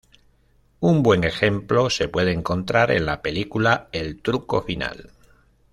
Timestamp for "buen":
1.03-1.23